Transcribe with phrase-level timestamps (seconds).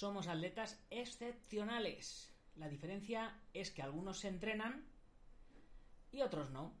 [0.00, 2.32] somos atletas excepcionales.
[2.56, 4.86] La diferencia es que algunos se entrenan
[6.10, 6.72] y otros no.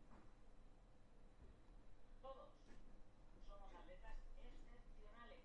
[2.22, 2.48] Todos
[3.46, 5.44] somos atletas excepcionales.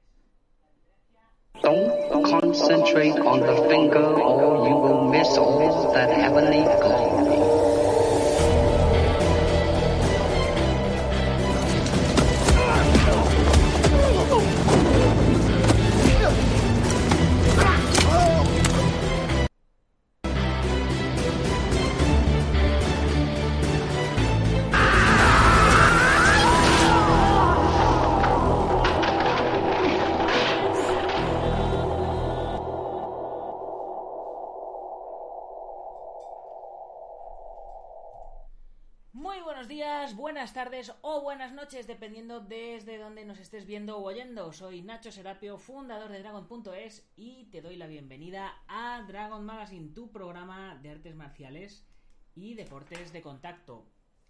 [0.61, 1.21] La diferencia
[1.61, 7.24] Don't concentrate on the finger or you will miss all that heavenly glory.
[40.35, 44.51] Buenas tardes o buenas noches, dependiendo desde donde nos estés viendo o oyendo.
[44.51, 50.11] Soy Nacho Serapio, fundador de Dragon.es y te doy la bienvenida a Dragon Magazine, tu
[50.11, 51.87] programa de artes marciales
[52.35, 53.85] y deportes de contacto.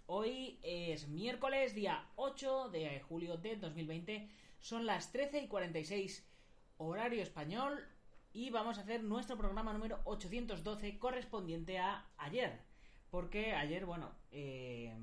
[0.05, 4.29] Hoy es miércoles, día 8 de julio de 2020.
[4.59, 6.31] Son las 13 y 46
[6.77, 7.83] horario español
[8.31, 12.61] y vamos a hacer nuestro programa número 812 correspondiente a ayer.
[13.09, 14.93] Porque ayer, bueno, eh,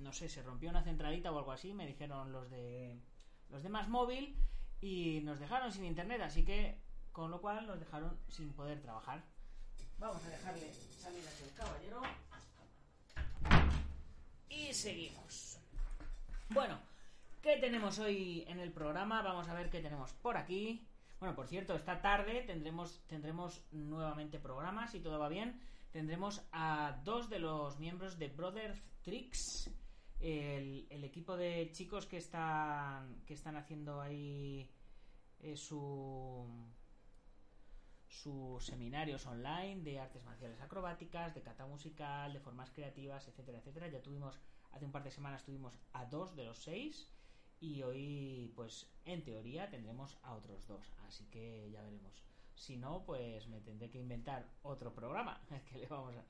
[0.00, 3.00] no sé, se rompió una centralita o algo así, me dijeron los de
[3.48, 4.36] los de Más Móvil
[4.80, 6.80] y nos dejaron sin internet, así que
[7.12, 9.24] con lo cual nos dejaron sin poder trabajar.
[9.98, 12.02] Vamos a dejarle salir aquí el caballero.
[14.48, 15.58] Y seguimos.
[16.50, 16.78] Bueno,
[17.42, 19.22] ¿qué tenemos hoy en el programa?
[19.22, 20.86] Vamos a ver qué tenemos por aquí.
[21.18, 25.60] Bueno, por cierto, esta tarde tendremos, tendremos nuevamente programas, si todo va bien.
[25.92, 29.70] Tendremos a dos de los miembros de Brother Tricks,
[30.20, 34.70] el, el equipo de chicos que están, que están haciendo ahí
[35.40, 36.46] eh, su
[38.10, 43.88] sus seminarios online de artes marciales acrobáticas, de cata musical, de formas creativas, etcétera, etcétera.
[43.88, 44.40] Ya tuvimos,
[44.72, 47.08] hace un par de semanas tuvimos a dos de los seis
[47.60, 50.92] y hoy, pues, en teoría tendremos a otros dos.
[51.06, 52.22] Así que ya veremos.
[52.54, 55.40] Si no, pues me tendré que inventar otro programa.
[55.70, 56.24] ¿Qué le vamos a,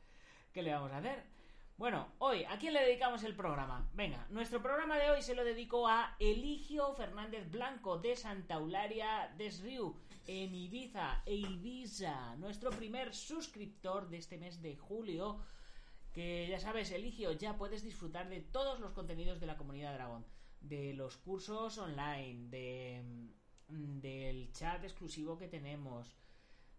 [0.52, 1.39] qué le vamos a hacer?
[1.80, 3.88] Bueno, hoy, ¿a quién le dedicamos el programa?
[3.94, 9.32] Venga, nuestro programa de hoy se lo dedico a Eligio Fernández Blanco de Santa Eularia
[9.38, 9.96] Desriu
[10.26, 15.40] en Ibiza e Ibiza, nuestro primer suscriptor de este mes de julio.
[16.12, 20.26] Que ya sabes, Eligio, ya puedes disfrutar de todos los contenidos de la comunidad Dragón,
[20.60, 23.02] de los cursos online, de,
[23.68, 26.14] mm, del chat exclusivo que tenemos,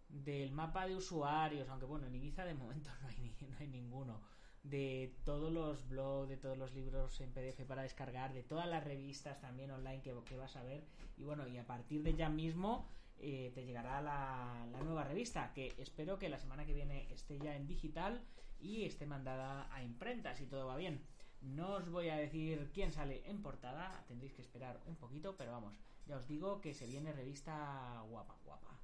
[0.08, 4.22] del mapa de usuarios, aunque bueno, en Ibiza de momento no hay, no hay ninguno
[4.62, 8.84] de todos los blogs, de todos los libros en PDF para descargar, de todas las
[8.84, 10.84] revistas también online que, vas a ver.
[11.16, 12.86] Y bueno, y a partir de ya mismo
[13.18, 17.38] eh, te llegará la, la nueva revista, que espero que la semana que viene esté
[17.38, 18.22] ya en digital
[18.60, 21.00] y esté mandada a imprenta, si todo va bien.
[21.42, 25.50] No os voy a decir quién sale en portada, tendréis que esperar un poquito, pero
[25.50, 25.74] vamos,
[26.06, 28.78] ya os digo que se viene revista guapa, guapa.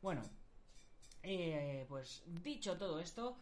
[0.00, 0.22] Bueno,
[1.22, 3.36] eh, pues dicho todo esto,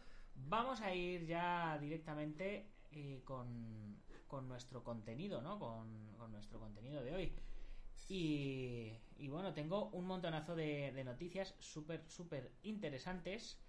[0.47, 5.59] vamos a ir ya directamente eh, con, con nuestro contenido, ¿no?
[5.59, 7.33] Con, con nuestro contenido de hoy.
[8.07, 13.59] Y, y bueno, tengo un montonazo de, noticias súper, súper interesantes.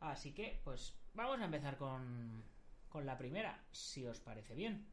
[0.00, 2.44] Así que, pues vamos a empezar con,
[2.88, 4.86] con la primera, si os parece bien.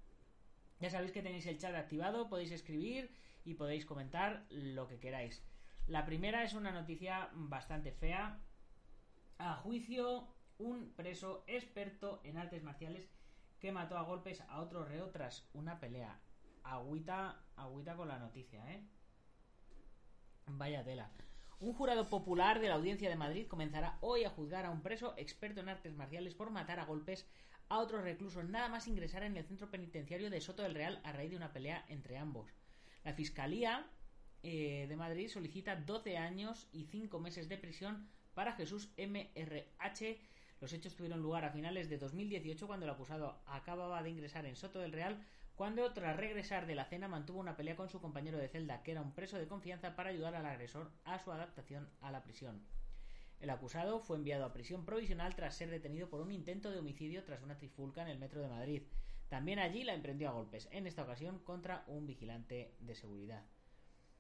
[0.80, 3.12] Ya sabéis que tenéis el chat activado, podéis escribir
[3.44, 5.44] y podéis comentar lo que queráis.
[5.88, 8.40] La primera es una noticia bastante fea.
[9.38, 10.28] A juicio,
[10.64, 13.10] un preso experto en artes marciales
[13.60, 16.20] que mató a golpes a otro reo tras una pelea.
[16.64, 18.82] Agüita, agüita con la noticia, ¿eh?
[20.48, 21.12] Vaya tela.
[21.60, 25.14] Un jurado popular de la Audiencia de Madrid comenzará hoy a juzgar a un preso
[25.18, 27.26] experto en artes marciales por matar a golpes
[27.70, 31.12] a otro recluso nada más ingresar en el centro penitenciario de Soto del Real a
[31.14, 32.52] raíz de una pelea entre ambos.
[33.04, 33.88] La Fiscalía
[34.44, 40.20] eh, de Madrid solicita 12 años y 5 meses de prisión para Jesús MRH.
[40.64, 44.56] Los hechos tuvieron lugar a finales de 2018 cuando el acusado acababa de ingresar en
[44.56, 45.22] Soto del Real
[45.56, 48.92] cuando tras regresar de la cena mantuvo una pelea con su compañero de celda, que
[48.92, 52.66] era un preso de confianza, para ayudar al agresor a su adaptación a la prisión.
[53.42, 57.26] El acusado fue enviado a prisión provisional tras ser detenido por un intento de homicidio
[57.26, 58.84] tras una trifulca en el metro de Madrid.
[59.28, 63.44] También allí la emprendió a golpes, en esta ocasión contra un vigilante de seguridad.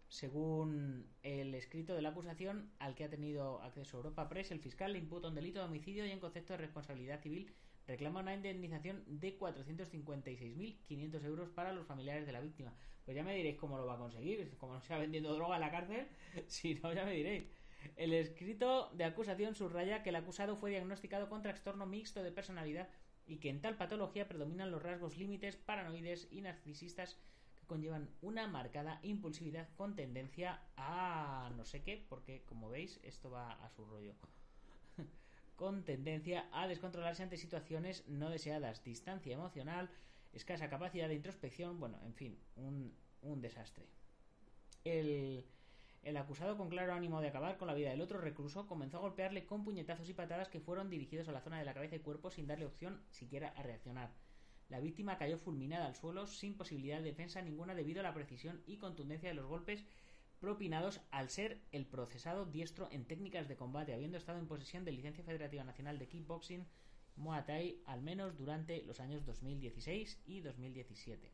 [0.07, 4.93] Según el escrito de la acusación al que ha tenido acceso Europa Press, el fiscal
[4.93, 7.51] le imputa un delito de homicidio y en concepto de responsabilidad civil
[7.87, 12.73] reclama una indemnización de 456.500 euros para los familiares de la víctima.
[13.05, 15.61] Pues ya me diréis cómo lo va a conseguir, como no sea vendiendo droga en
[15.61, 16.07] la cárcel,
[16.47, 17.43] si no, ya me diréis.
[17.97, 22.87] El escrito de acusación subraya que el acusado fue diagnosticado con trastorno mixto de personalidad
[23.25, 27.19] y que en tal patología predominan los rasgos límites paranoides y narcisistas
[27.65, 33.51] conllevan una marcada impulsividad con tendencia a no sé qué, porque como veis esto va
[33.51, 34.13] a su rollo
[35.55, 39.89] con tendencia a descontrolarse ante situaciones no deseadas, distancia emocional,
[40.33, 43.85] escasa capacidad de introspección, bueno, en fin, un, un desastre.
[44.83, 45.45] El,
[46.03, 49.01] el acusado, con claro ánimo de acabar con la vida del otro recluso, comenzó a
[49.01, 51.99] golpearle con puñetazos y patadas que fueron dirigidos a la zona de la cabeza y
[51.99, 54.09] cuerpo sin darle opción siquiera a reaccionar.
[54.69, 58.61] La víctima cayó fulminada al suelo sin posibilidad de defensa ninguna debido a la precisión
[58.65, 59.85] y contundencia de los golpes
[60.39, 64.91] propinados al ser el procesado diestro en técnicas de combate, habiendo estado en posesión de
[64.91, 66.67] licencia federativa nacional de kickboxing
[67.15, 71.31] Muay Thai al menos durante los años 2016 y 2017.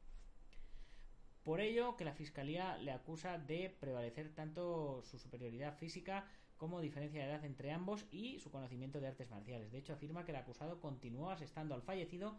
[1.43, 6.27] Por ello que la Fiscalía le acusa de prevalecer tanto su superioridad física
[6.57, 9.71] como diferencia de edad entre ambos y su conocimiento de artes marciales.
[9.71, 12.37] De hecho, afirma que el acusado continuó asestando al fallecido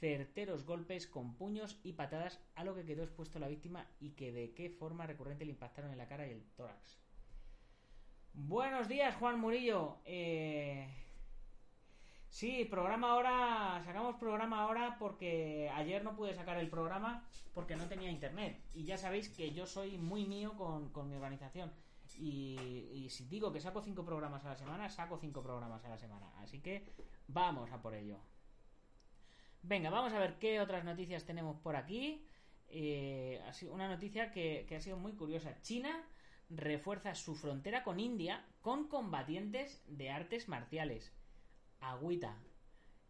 [0.00, 4.32] certeros golpes con puños y patadas a lo que quedó expuesto la víctima y que
[4.32, 6.98] de qué forma recurrente le impactaron en la cara y el tórax.
[8.32, 9.98] Buenos días, Juan Murillo.
[10.06, 10.88] Eh...
[12.30, 17.88] Sí, programa ahora, sacamos programa ahora porque ayer no pude sacar el programa porque no
[17.88, 18.62] tenía internet.
[18.72, 21.72] Y ya sabéis que yo soy muy mío con, con mi organización.
[22.16, 25.88] Y, y, si digo que saco cinco programas a la semana, saco cinco programas a
[25.88, 26.32] la semana.
[26.38, 26.86] Así que
[27.26, 28.18] vamos a por ello.
[29.62, 32.26] Venga, vamos a ver qué otras noticias tenemos por aquí.
[32.68, 33.40] Eh,
[33.70, 35.60] una noticia que, que ha sido muy curiosa.
[35.62, 36.04] China
[36.48, 41.12] refuerza su frontera con India con combatientes de artes marciales.
[41.80, 42.36] Agüita.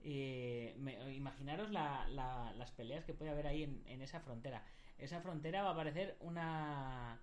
[0.02, 0.75] Eh,
[1.14, 4.64] imaginaros la, la, las peleas que puede haber ahí en, en, esa frontera.
[4.99, 7.20] Esa frontera va a parecer una,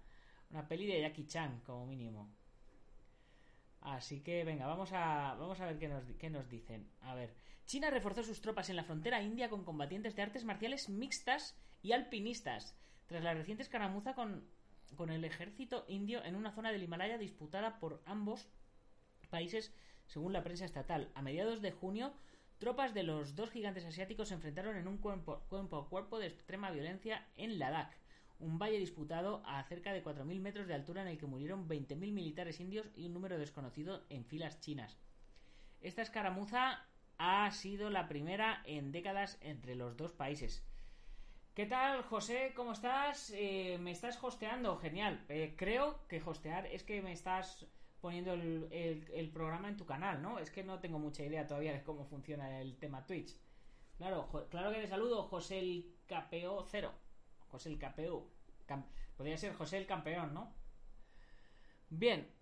[0.52, 2.30] una peli de Jackie Chan, como mínimo.
[3.82, 6.88] Así que venga, vamos a, vamos a ver qué nos, qué nos dicen.
[7.02, 7.34] A ver,
[7.68, 11.54] China reforzó sus tropas en la frontera india con combatientes de artes marciales mixtas
[11.84, 12.78] y alpinistas,
[13.08, 14.48] tras la reciente escaramuza con,
[14.96, 18.48] con el ejército indio en una zona del Himalaya disputada por ambos
[19.30, 19.74] países,
[20.06, 21.12] según la prensa estatal.
[21.14, 22.14] A mediados de junio,
[22.58, 26.28] tropas de los dos gigantes asiáticos se enfrentaron en un cuerpo, cuerpo a cuerpo de
[26.28, 27.94] extrema violencia en Ladakh
[28.40, 31.98] un valle disputado a cerca de 4.000 metros de altura en el que murieron 20.000
[32.14, 34.96] militares indios y un número desconocido en filas chinas.
[35.82, 36.86] Esta escaramuza
[37.18, 40.66] ha sido la primera en décadas entre los dos países.
[41.54, 42.54] ¿Qué tal, José?
[42.56, 43.32] ¿Cómo estás?
[43.36, 45.26] Eh, me estás hosteando, genial.
[45.28, 47.66] Eh, creo que hostear es que me estás
[48.00, 50.38] poniendo el, el, programa en tu canal, ¿no?
[50.38, 53.36] Es que no tengo mucha idea todavía de cómo funciona el tema Twitch.
[53.98, 56.94] Claro, claro que te saludo, José el Capeo Cero.
[57.48, 58.30] José el Capeo.
[59.16, 60.54] Podría ser José el Campeón, ¿no?
[61.90, 62.37] Bien.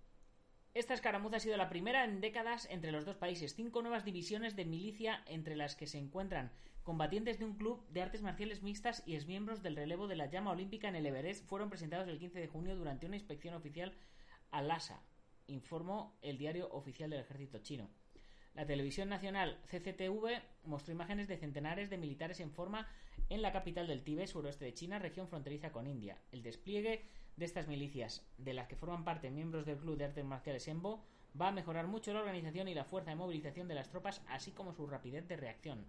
[0.76, 3.56] Esta escaramuza ha sido la primera en décadas entre los dos países.
[3.56, 6.52] Cinco nuevas divisiones de milicia entre las que se encuentran
[6.84, 10.52] combatientes de un club de artes marciales mixtas y exmiembros del relevo de la llama
[10.52, 13.94] olímpica en el Everest fueron presentados el 15 de junio durante una inspección oficial
[14.52, 15.02] a Lhasa,
[15.48, 17.90] informó el diario oficial del ejército chino.
[18.54, 22.86] La televisión nacional CCTV mostró imágenes de centenares de militares en forma
[23.30, 26.18] en la capital del Tíbet, suroeste de China, región fronteriza con India.
[26.34, 27.06] El despliegue
[27.38, 31.04] de estas milicias, de las que forman parte miembros del Club de Artes Marciales Embo,
[31.40, 34.52] va a mejorar mucho la organización y la fuerza de movilización de las tropas, así
[34.52, 35.86] como su rapidez de reacción,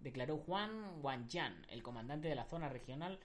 [0.00, 3.18] declaró Juan Wanjian, el comandante de la zona regional.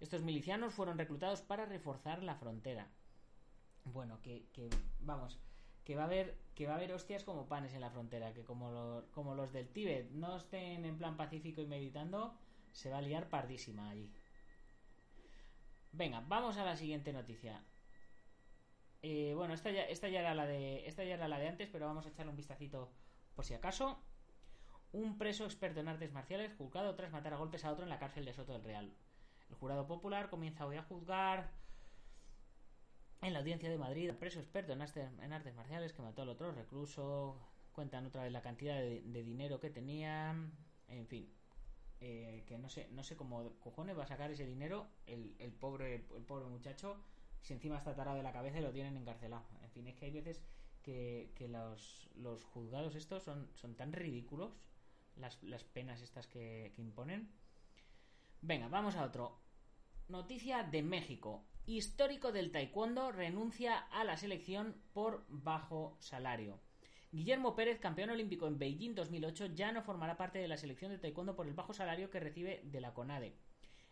[0.00, 2.88] Estos milicianos fueron reclutados para reforzar la frontera.
[3.84, 4.68] Bueno, que, que
[5.00, 5.38] vamos,
[5.84, 8.42] que va a haber que va a haber hostias como panes en la frontera, que
[8.42, 12.34] como, lo, como los del Tíbet no estén en plan pacífico y meditando,
[12.72, 14.10] se va a liar pardísima allí.
[15.92, 17.62] Venga, vamos a la siguiente noticia.
[19.02, 20.86] Eh, bueno, esta ya, esta ya era la de.
[20.86, 22.90] Esta ya era la de antes, pero vamos a echarle un vistacito
[23.34, 23.98] por si acaso.
[24.92, 27.98] Un preso experto en artes marciales juzgado tras matar a golpes a otro en la
[27.98, 28.92] cárcel de Soto del Real.
[29.50, 31.50] El jurado popular comienza hoy a juzgar
[33.22, 37.38] en la audiencia de Madrid, preso experto en, artes marciales que mató al otro recluso.
[37.72, 40.34] Cuentan otra vez la cantidad de, dinero que tenía.
[40.88, 41.30] En fin,
[42.00, 46.06] eh, que no sé, no sé cómo cojones va a sacar ese dinero el, pobre,
[46.16, 46.96] el pobre muchacho.
[47.40, 49.44] Si encima está tarado de la cabeza y lo tienen encarcelado.
[49.62, 50.42] En fin, es que hay veces
[50.82, 54.52] que, que los, los, juzgados estos son, son tan ridículos,
[55.16, 57.30] las, las penas estas que imponen.
[58.40, 59.40] Venga, vamos a otro.
[60.08, 66.58] Noticia de México histórico del taekwondo, renuncia a la selección por bajo salario.
[67.10, 70.98] Guillermo Pérez, campeón olímpico en Beijing 2008, ya no formará parte de la selección de
[70.98, 73.34] taekwondo por el bajo salario que recibe de la CONADE.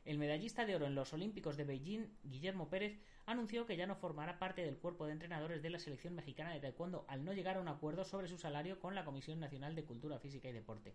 [0.04, 3.96] El medallista de oro en los Olímpicos de Beijing, Guillermo Pérez, anunció que ya no
[3.96, 7.56] formará parte del cuerpo de entrenadores de la selección mexicana de taekwondo al no llegar
[7.56, 10.94] a un acuerdo sobre su salario con la Comisión Nacional de Cultura Física y Deporte.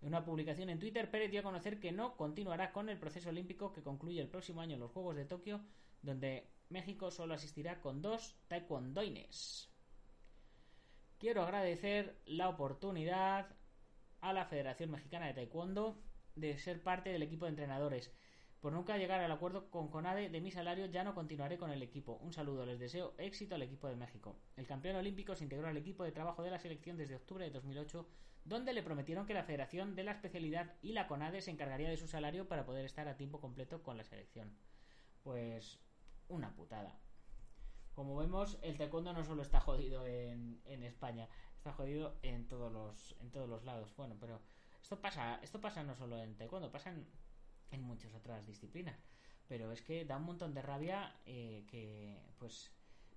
[0.00, 3.28] En una publicación en Twitter, Pérez dio a conocer que no continuará con el proceso
[3.28, 5.60] olímpico que concluye el próximo año en los Juegos de Tokio
[6.02, 9.68] donde México solo asistirá con dos taekwondoines.
[11.18, 13.48] Quiero agradecer la oportunidad
[14.20, 16.00] a la Federación Mexicana de Taekwondo
[16.36, 18.14] de ser parte del equipo de entrenadores.
[18.60, 21.82] Por nunca llegar al acuerdo con CONADE de mi salario ya no continuaré con el
[21.82, 22.18] equipo.
[22.22, 24.38] Un saludo, les deseo éxito al equipo de México.
[24.56, 27.50] El campeón olímpico se integró al equipo de trabajo de la selección desde octubre de
[27.50, 28.08] 2008,
[28.44, 31.96] donde le prometieron que la Federación de la Especialidad y la CONADE se encargaría de
[31.96, 34.56] su salario para poder estar a tiempo completo con la selección.
[35.24, 35.80] Pues
[36.28, 36.96] una putada.
[37.98, 42.70] Como vemos, el taekwondo no solo está jodido en, en España, está jodido en todos
[42.72, 43.92] los en todos los lados.
[43.96, 44.40] Bueno, pero
[44.80, 46.94] esto pasa esto pasa no solo en taekwondo, pasa
[47.72, 49.02] en, muchas otras disciplinas.
[49.48, 52.70] Pero es que da un montón de rabia eh, que, pues,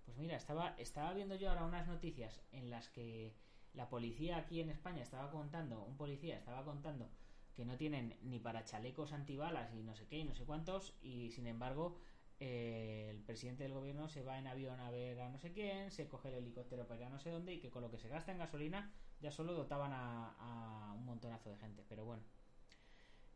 [0.03, 3.35] pues mira, estaba estaba viendo yo ahora unas noticias en las que
[3.73, 7.07] la policía aquí en España estaba contando, un policía estaba contando
[7.53, 10.95] que no tienen ni para chalecos antibalas y no sé qué y no sé cuántos
[11.03, 11.99] y sin embargo
[12.41, 16.07] el presidente del gobierno se va en avión a ver a no sé quién, se
[16.07, 18.09] coge el helicóptero para ir a no sé dónde y que con lo que se
[18.09, 21.85] gasta en gasolina ya solo dotaban a, un montonazo de gente.
[21.87, 22.23] Pero bueno,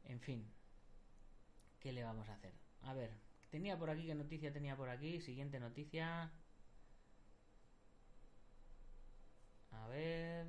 [0.05, 0.51] en fin,
[1.79, 2.55] ¿qué le vamos a hacer?
[2.81, 3.11] A ver,
[3.51, 5.21] tenía por aquí, ¿qué noticia tenía por aquí?
[5.21, 6.31] Siguiente noticia.
[9.69, 10.47] A ver.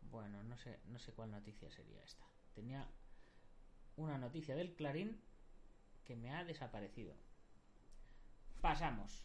[0.00, 2.24] Bueno, no sé, no sé cuál noticia sería esta.
[2.54, 2.88] Tenía
[3.96, 5.20] una noticia del Clarín
[6.04, 7.14] que me ha desaparecido.
[8.60, 9.24] Pasamos.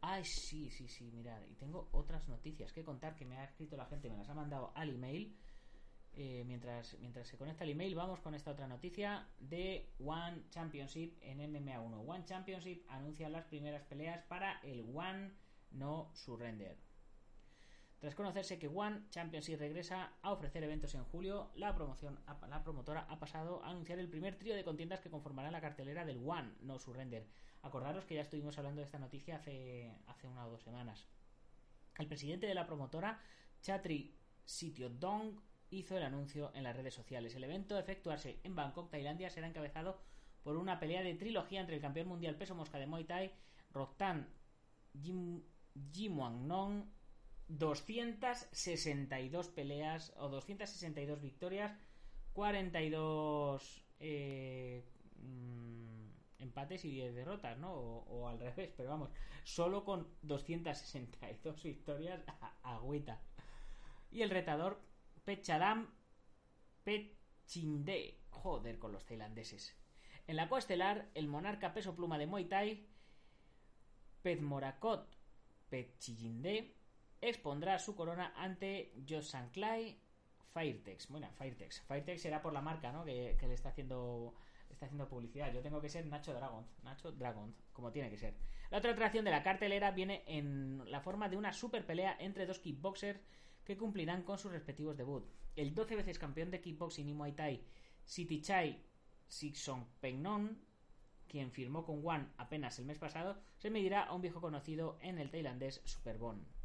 [0.00, 1.42] Ay, sí, sí, sí, mirad.
[1.48, 4.34] Y tengo otras noticias que contar que me ha escrito la gente, me las ha
[4.34, 5.36] mandado al email.
[6.18, 11.18] Eh, mientras, mientras se conecta el email, vamos con esta otra noticia de One Championship
[11.20, 12.04] en MMA1.
[12.06, 15.32] One Championship anuncia las primeras peleas para el One
[15.72, 16.85] No Surrender.
[17.98, 23.06] Tras conocerse que One Championship regresa a ofrecer eventos en julio, la, promoción, la promotora
[23.08, 26.52] ha pasado a anunciar el primer trío de contiendas que conformarán la cartelera del One
[26.60, 27.26] No Surrender.
[27.62, 31.06] Acordaros que ya estuvimos hablando de esta noticia hace, hace una o dos semanas.
[31.98, 33.18] El presidente de la promotora,
[33.62, 34.14] Chatri
[35.00, 37.34] Dong, hizo el anuncio en las redes sociales.
[37.34, 39.98] El evento, efectuarse en Bangkok, Tailandia, será encabezado
[40.42, 43.32] por una pelea de trilogía entre el campeón mundial peso mosca de Muay Thai,
[43.72, 44.28] Roktan
[45.02, 45.42] Jim,
[46.46, 46.84] Nong
[47.48, 51.72] 262 peleas o 262 victorias,
[52.32, 54.84] 42 eh,
[55.18, 56.06] mm,
[56.40, 57.72] empates y 10 derrotas, ¿no?
[57.72, 59.10] O, al revés, pero vamos,
[59.44, 62.20] solo con 262 victorias,
[62.62, 63.20] agüita.
[64.10, 64.80] Y el retador
[65.24, 65.88] Pecharam
[66.84, 69.76] Pechinde, joder con los tailandeses.
[70.26, 72.86] En la coestelar, el monarca peso pluma de Muay Thai,
[74.22, 75.08] Pezmorakot
[75.68, 76.75] Pechinde
[77.20, 78.92] expondrá su corona ante
[79.52, 80.00] Clay
[80.52, 81.08] Firetex.
[81.08, 81.82] Bueno, Firetex.
[81.82, 83.04] Firetex será por la marca, ¿no?
[83.04, 84.34] Que, le está haciendo
[84.70, 85.52] está haciendo publicidad.
[85.52, 86.66] Yo tengo que ser Nacho Dragon.
[86.82, 88.34] Nacho Dragon, como tiene que ser.
[88.70, 92.46] La otra atracción de la cartelera viene en la forma de una super pelea entre
[92.46, 93.20] dos kickboxers
[93.64, 95.26] que cumplirán con sus respectivos debut.
[95.54, 97.64] El 12 veces campeón de kickboxing y Muay Thai,
[98.04, 98.82] Sitichai
[99.28, 100.58] Sixon Pengnon,
[101.26, 105.18] quien firmó con One apenas el mes pasado, se medirá a un viejo conocido en
[105.18, 106.55] el tailandés Superbone.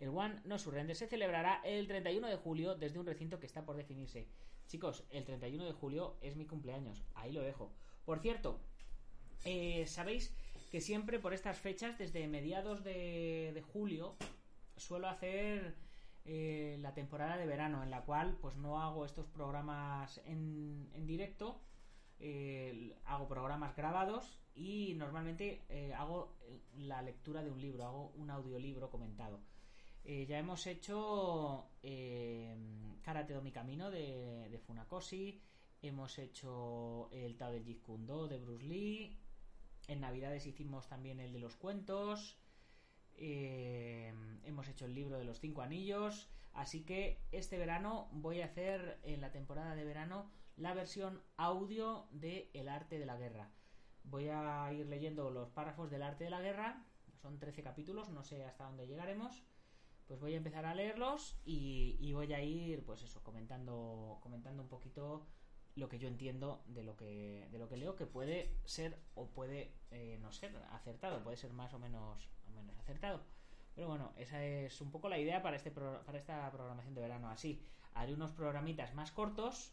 [0.00, 3.64] El One No Surrender se celebrará el 31 de julio desde un recinto que está
[3.64, 4.28] por definirse.
[4.66, 7.70] Chicos, el 31 de julio es mi cumpleaños, ahí lo dejo.
[8.04, 8.60] Por cierto,
[9.44, 10.34] eh, sabéis
[10.70, 14.16] que siempre por estas fechas, desde mediados de, julio,
[14.76, 15.76] suelo hacer
[16.24, 21.60] eh, la temporada de verano, en la cual pues no hago estos programas en, directo,
[22.18, 25.62] eh, hago programas grabados y normalmente
[25.96, 26.34] hago
[26.76, 29.40] la lectura de un libro, hago un audiolibro comentado.
[30.06, 32.54] Eh, ya hemos hecho eh,
[33.02, 35.40] Karate do mi camino de, de, Funakoshi.
[35.80, 37.82] Hemos hecho el Tao de Jeet
[38.28, 39.18] de Bruce Lee.
[39.88, 42.38] en Navidades hicimos también el de los cuentos.
[43.16, 44.12] Eh,
[44.44, 46.28] hemos hecho el libro de los cinco anillos.
[46.52, 52.06] Así que este verano voy a hacer en la temporada de verano la versión audio
[52.12, 53.50] de El arte de la guerra.
[54.04, 56.84] Voy a ir leyendo los párrafos del arte de la guerra.
[57.20, 59.42] Son 13 capítulos, no sé hasta dónde llegaremos.
[60.06, 64.68] Pues voy a empezar a leerlos y, voy a ir, pues eso, comentando, comentando un
[64.68, 65.26] poquito
[65.76, 69.26] lo que yo entiendo de lo que, de lo que leo, que puede ser o
[69.28, 73.22] puede eh, no ser acertado, puede ser más o menos, menos acertado.
[73.74, 77.28] Pero bueno, esa es un poco la idea para, este para esta programación de verano.
[77.28, 77.60] Así,
[77.94, 79.72] haré unos programitas más cortos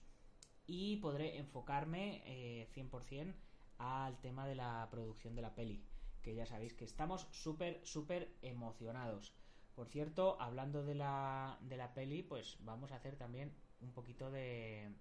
[0.65, 3.35] y podré enfocarme eh, 100%
[3.77, 5.83] al tema de la producción de la peli,
[6.21, 9.35] que ya sabéis que estamos súper, súper emocionados.
[9.75, 14.29] Por cierto, hablando de la, de la peli, pues vamos a hacer también un poquito
[14.29, 14.91] de,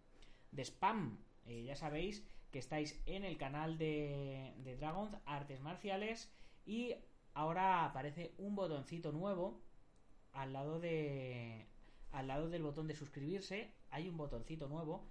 [0.57, 1.19] spam.
[1.47, 6.33] Eh, ya sabéis que estáis en el canal de, de Dragons Artes Marciales
[6.67, 6.95] y
[7.35, 9.61] ahora aparece un botoncito nuevo
[10.33, 11.67] al lado de
[12.13, 13.73] al lado del botón de suscribirse.
[13.91, 15.07] Hay un botoncito nuevo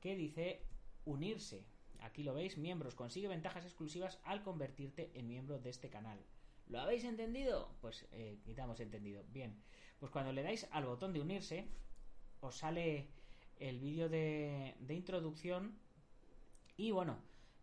[0.00, 0.62] que dice
[1.04, 1.64] unirse.
[2.00, 2.94] Aquí lo veis miembros.
[2.94, 6.18] Consigue ventajas exclusivas al convertirte en miembro de este canal
[6.68, 7.70] ¿Lo habéis entendido?
[7.80, 9.24] Pues eh, quitamos entendido.
[9.28, 9.62] Bien,
[9.98, 11.68] pues cuando le dais al botón de unirse,
[12.40, 13.08] os sale
[13.58, 15.78] el vídeo de, introducción.
[16.76, 17.18] Y bueno,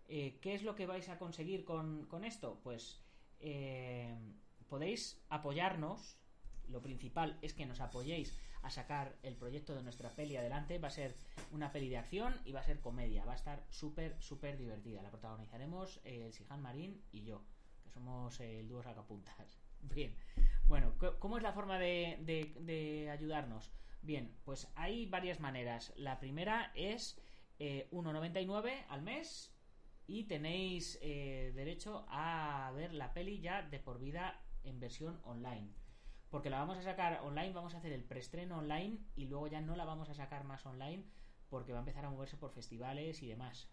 [0.07, 2.59] eh, ¿qué es lo que vais a conseguir con, con esto?
[2.63, 3.01] Pues
[3.39, 4.15] eh,
[4.69, 6.17] podéis apoyarnos.
[6.69, 10.79] Lo principal es que nos apoyéis a sacar el proyecto de nuestra peli adelante.
[10.79, 11.13] Va a ser
[11.51, 13.25] una peli de acción y va a ser comedia.
[13.25, 15.01] Va a estar súper, súper divertida.
[15.01, 17.43] La protagonizaremos el Sihan Marín y yo,
[17.93, 19.59] somos el dúo sacapuntas.
[19.81, 20.15] Bien,
[20.65, 23.71] bueno, ¿cómo es la forma de, ayudarnos?
[24.01, 25.93] Bien, pues hay varias maneras.
[25.95, 27.21] La primera es
[27.59, 29.53] eh, 1,99 al mes
[30.07, 35.69] y tenéis eh, derecho a ver la peli ya de por vida en versión online.
[36.29, 39.61] Porque la vamos a sacar online, vamos a hacer el preestreno online y luego ya
[39.61, 41.05] no la vamos a sacar más online
[41.49, 43.69] porque va a empezar a moverse por festivales y demás.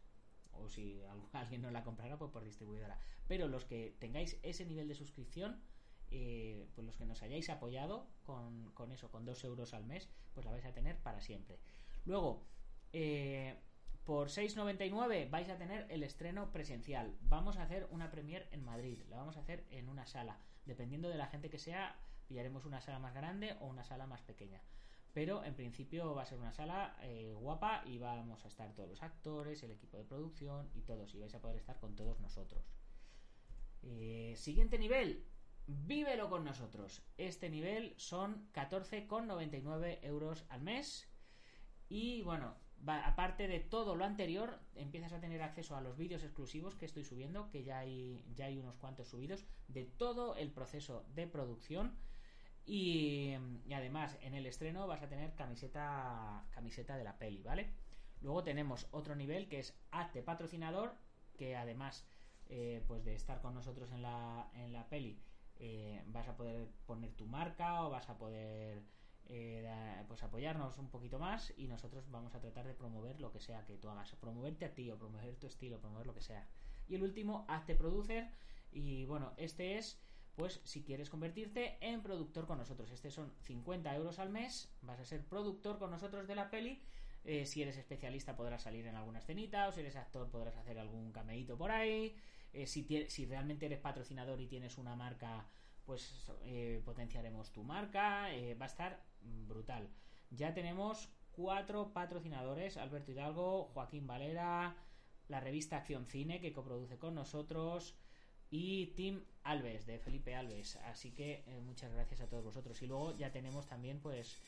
[0.60, 1.00] O si
[1.32, 2.98] alguien no la comprara, pues por distribuidora.
[3.26, 5.60] Pero los que tengáis ese nivel de suscripción,
[6.10, 10.08] eh, pues los que nos hayáis apoyado con, con, eso, con 2 euros al mes,
[10.34, 11.58] pues la vais a tener para siempre.
[12.04, 12.44] Luego,
[12.92, 13.56] eh,
[14.04, 17.16] por 6,99 vais a tener el estreno presencial.
[17.22, 20.38] Vamos a hacer una premier en Madrid, la vamos a hacer en una sala.
[20.64, 21.96] Dependiendo de la gente que sea,
[22.26, 24.60] pillaremos una sala más grande o una sala más pequeña.
[25.12, 28.88] Pero en principio va a ser una sala eh, guapa y vamos a estar todos
[28.88, 31.14] los actores, el equipo de producción y todos.
[31.14, 32.64] Y vais a poder estar con todos nosotros.
[33.82, 35.24] Eh, siguiente nivel,
[35.66, 37.02] vívelo con nosotros.
[37.16, 41.08] Este nivel son 14,99 euros al mes.
[41.88, 42.54] Y bueno,
[42.86, 47.04] aparte de todo lo anterior, empiezas a tener acceso a los vídeos exclusivos que estoy
[47.04, 51.96] subiendo, que ya hay, ya hay unos cuantos subidos, de todo el proceso de producción.
[52.66, 53.34] Y,
[53.74, 57.70] además en el estreno vas a tener camiseta camiseta de la peli, ¿vale?
[58.20, 60.94] Luego tenemos otro nivel que es Hazte patrocinador,
[61.36, 62.06] que además
[62.48, 65.18] eh, pues de estar con nosotros en la, en la peli,
[65.56, 68.82] eh, vas a poder poner tu marca o vas a poder
[69.26, 73.40] eh, pues apoyarnos un poquito más y nosotros vamos a tratar de promover lo que
[73.40, 76.48] sea que tú hagas, promoverte a ti o promover tu estilo, promover lo que sea.
[76.88, 78.28] Y el último, hazte producer
[78.72, 80.00] y bueno, este es
[80.40, 82.90] pues si quieres convertirte en productor con nosotros.
[82.90, 86.80] Este son 50 euros al mes, vas a ser productor con nosotros de la peli.
[87.26, 90.78] Eh, si eres especialista podrás salir en alguna escenita o si eres actor podrás hacer
[90.78, 92.16] algún cameíto por ahí.
[92.54, 95.46] Eh, si, si realmente eres patrocinador y tienes una marca
[95.84, 99.90] pues eh, potenciaremos tu marca, va a estar brutal.
[100.30, 104.74] Ya tenemos cuatro patrocinadores, Alberto Hidalgo, Joaquín Valera,
[105.28, 107.94] la revista Acción Cine que coproduce con nosotros
[108.50, 110.76] y Tim Alves de Felipe Alves.
[110.76, 112.80] Así que eh, muchas gracias a todos vosotros.
[112.82, 114.40] Y luego ya tenemos también pues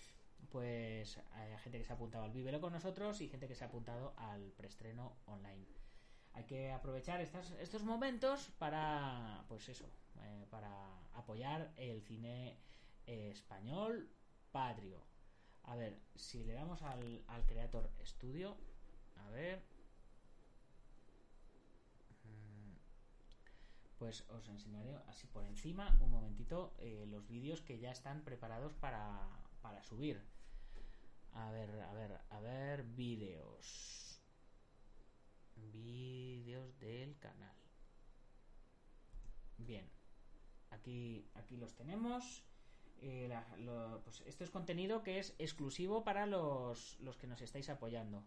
[0.50, 1.18] pues
[1.62, 4.12] gente que se ha apuntado al vivero con nosotros y gente que se ha apuntado
[4.16, 5.66] al preestreno online.
[6.34, 9.88] Hay que aprovechar estos momentos para pues eso,
[10.22, 10.70] eh, para
[11.12, 12.58] apoyar el cine
[13.06, 14.10] eh, español
[14.50, 15.02] patrio.
[15.64, 18.56] A ver, si le damos al, al Creator Studio,
[19.16, 19.71] a ver.
[24.02, 28.74] Pues os enseñaré así por encima un momentito eh, los vídeos que ya están preparados
[28.74, 29.28] para,
[29.60, 30.20] para subir.
[31.34, 34.20] A ver, a ver, a ver, vídeos.
[35.54, 37.54] Vídeos del canal.
[39.56, 39.88] Bien,
[40.70, 42.42] Aquí, aquí los tenemos.
[43.02, 43.30] Eh,
[44.02, 48.24] pues esto es contenido que es exclusivo para los, los que nos estáis apoyando.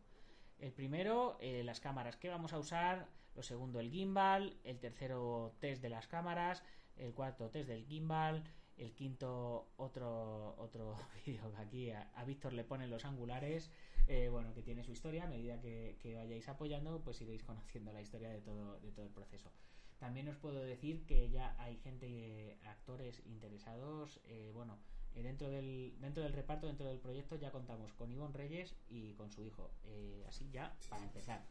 [0.59, 2.17] El primero, eh, las cámaras.
[2.17, 6.63] Que vamos a usar, lo segundo el gimbal, el tercero test de las cámaras,
[6.97, 8.43] el cuarto test del gimbal,
[8.77, 13.71] el quinto otro otro vídeo que aquí a, a Víctor le ponen los angulares,
[14.07, 17.91] eh, bueno, que tiene su historia, a medida que, que, vayáis apoyando, pues iréis conociendo
[17.91, 19.51] la historia de todo, de todo el proceso.
[19.97, 24.77] También os puedo decir que ya hay gente, actores interesados, eh, bueno,
[25.15, 29.13] eh, dentro, del, dentro del reparto, dentro del proyecto, ya contamos con Ivonne Reyes y
[29.13, 29.71] con su hijo.
[29.85, 31.45] Eh, así ya, para empezar.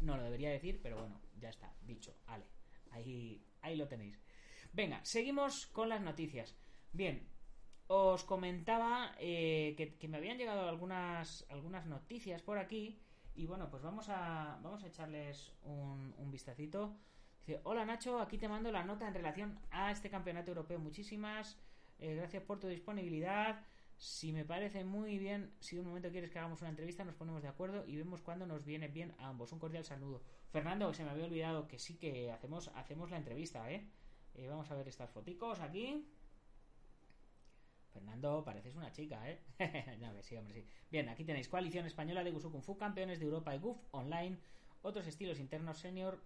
[0.00, 2.14] No lo debería decir, pero bueno, ya está, dicho.
[2.26, 2.44] Vale,
[2.90, 4.18] ahí, ahí lo tenéis.
[4.72, 6.56] Venga, seguimos con las noticias.
[6.92, 7.28] Bien,
[7.86, 13.00] os comentaba eh, que, me habían llegado algunas, algunas noticias por aquí.
[13.36, 16.96] Y bueno, pues vamos a, vamos a echarles un, un vistacito.
[17.64, 20.78] Hola Nacho, aquí te mando la nota en relación a este campeonato europeo.
[20.78, 21.58] Muchísimas
[21.98, 23.64] eh, gracias por tu disponibilidad.
[23.96, 27.42] Si me parece muy bien, si un momento quieres que hagamos una entrevista, nos ponemos
[27.42, 29.52] de acuerdo y vemos cuándo nos viene bien a ambos.
[29.52, 30.22] Un cordial saludo.
[30.50, 33.88] Fernando, se me había olvidado que sí que hacemos, hacemos la entrevista, ¿eh?
[34.34, 34.48] ¿eh?
[34.48, 36.06] Vamos a ver estas foticos aquí.
[37.92, 39.40] Fernando, pareces una chica, ¿eh?
[40.00, 40.66] no, que sí, hombre, sí.
[40.90, 44.38] Bien, aquí tenéis Coalición Española de Gusu Kung Fu, campeones de Europa y GUF online,
[44.82, 46.20] otros estilos internos senior,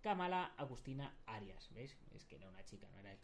[0.00, 1.70] Kamala Agustina Arias.
[1.72, 1.96] ¿Veis?
[2.14, 3.18] Es que era una chica, no era él.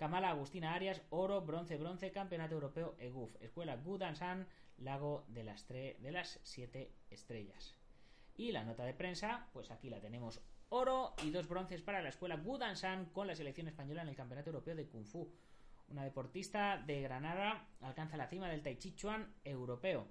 [0.00, 3.36] Kamala Agustina Arias, oro, bronce, bronce, campeonato europeo EGUF.
[3.42, 4.46] Escuela Gudansan,
[4.78, 7.76] lago de las, de las siete estrellas.
[8.34, 10.40] Y la nota de prensa, pues aquí la tenemos.
[10.70, 14.48] Oro y dos bronces para la escuela Gudansan con la selección española en el campeonato
[14.48, 15.30] europeo de Kung Fu.
[15.88, 20.06] Una deportista de Granada alcanza la cima del Tai Chuan europeo.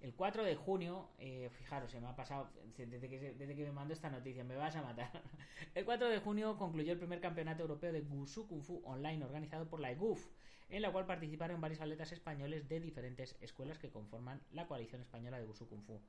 [0.00, 4.10] El 4 de junio, eh, fijaros, se me ha pasado desde que, me mando esta
[4.10, 5.10] noticia, me vas a matar.
[5.74, 9.68] El 4 de junio concluyó el primer campeonato europeo de Gusu Kung Fu online organizado
[9.68, 10.24] por la EGUF,
[10.68, 15.40] en la cual participaron varios atletas españoles de diferentes escuelas que conforman la coalición española
[15.40, 16.00] de Gusu Kung Fu.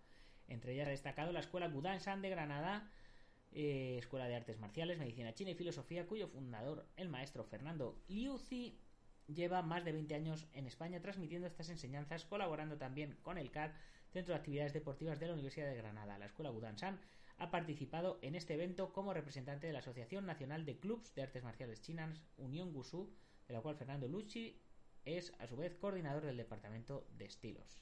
[0.47, 2.91] Entre ellas ha destacado la escuela Gudanshan de Granada,
[3.51, 8.77] eh, escuela de artes marciales, medicina china y filosofía, cuyo fundador, el maestro Fernando Liuzi,
[9.33, 13.73] lleva más de 20 años en España transmitiendo estas enseñanzas, colaborando también con el CAR,
[14.11, 16.17] Centro de Actividades Deportivas de la Universidad de Granada.
[16.17, 16.99] La Escuela Budanshan
[17.37, 21.43] ha participado en este evento como representante de la Asociación Nacional de Clubs de Artes
[21.43, 23.13] Marciales Chinas, Unión Gusu,
[23.47, 24.61] de la cual Fernando Lucci
[25.05, 27.81] es a su vez coordinador del Departamento de Estilos.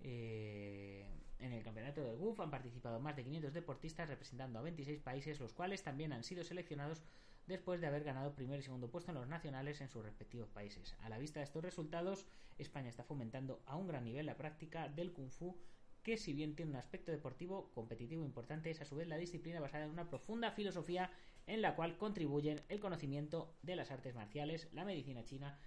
[0.00, 1.06] Eh,
[1.38, 5.40] en el campeonato de GUF han participado más de 500 deportistas representando a 26 países,
[5.40, 7.02] los cuales también han sido seleccionados
[7.50, 10.96] después de haber ganado primer y segundo puesto en los nacionales en sus respectivos países.
[11.00, 14.88] A la vista de estos resultados, España está fomentando a un gran nivel la práctica
[14.88, 15.56] del kung fu
[16.02, 19.60] que si bien tiene un aspecto deportivo competitivo importante, es a su vez la disciplina
[19.60, 21.10] basada en una profunda filosofía
[21.46, 25.58] en la cual contribuyen el conocimiento de las artes marciales, la medicina china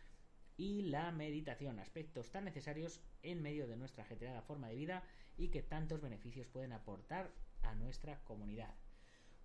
[0.58, 5.04] y la meditación, aspectos tan necesarios en medio de nuestra ajetreada forma de vida
[5.38, 8.74] y que tantos beneficios pueden aportar a nuestra comunidad.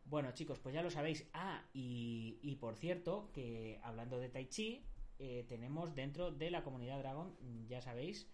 [0.08, 1.28] Bueno, chicos, pues ya lo sabéis.
[1.34, 4.82] Ah, y, y por cierto, que hablando de Tai Chi,
[5.18, 8.26] eh, tenemos dentro de la comunidad Dragon, ya sabéis,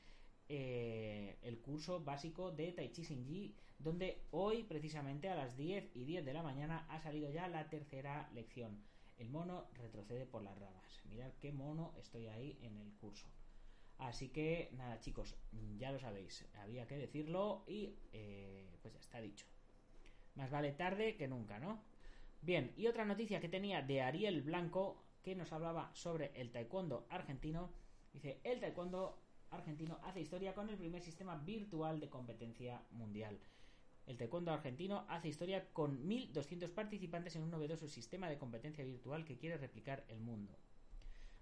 [0.49, 6.05] eh, el curso básico de Tai Chi Shinji, donde hoy, precisamente a las 10 y
[6.05, 8.81] 10 de la mañana, ha salido ya la tercera lección.
[9.17, 11.01] El mono retrocede por las ramas.
[11.07, 13.27] Mirad qué mono estoy ahí en el curso.
[13.99, 15.35] Así que nada, chicos,
[15.77, 19.47] ya lo sabéis, había que decirlo y eh, pues ya está dicho.
[20.35, 21.81] Más vale tarde que nunca, ¿no?
[22.43, 27.07] Bien, y otra noticia que tenía de Ariel Blanco, que nos hablaba sobre el taekwondo
[27.09, 27.71] argentino.
[28.13, 29.19] Dice, el taekwondo
[29.51, 33.39] argentino hace historia con el primer sistema virtual de competencia mundial.
[34.07, 39.25] El taekwondo argentino hace historia con 1.200 participantes en un novedoso sistema de competencia virtual
[39.25, 40.59] que quiere replicar el mundo.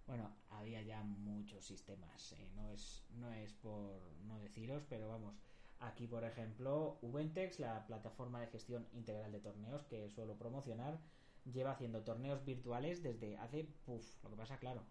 [0.07, 5.35] Bueno, había ya muchos sistemas, eh, no, es, no es por no deciros, pero vamos,
[5.83, 11.01] Aquí, por ejemplo, Ubentex, la plataforma de gestión integral de torneos que suelo promocionar,
[11.45, 14.85] lleva haciendo torneos virtuales desde hace, puff, lo que pasa, claro,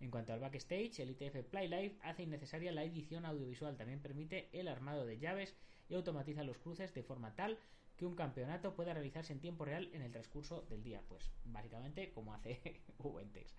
[0.00, 4.48] En cuanto al backstage, el ITF Play Live hace innecesaria la edición audiovisual, también permite
[4.52, 5.54] el armado de llaves
[5.88, 7.58] y automatiza los cruces de forma tal
[7.96, 11.02] que un campeonato pueda realizarse en tiempo real en el transcurso del día.
[11.08, 13.54] Pues básicamente como hace Ubentex.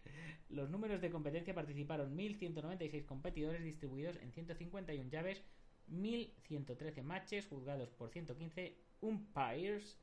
[0.50, 5.44] Los números de competencia participaron 1.196 competidores distribuidos en 151 llaves,
[5.90, 9.98] 1.113 matches juzgados por 115 umpires.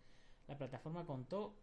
[0.50, 1.56] La plataforma contó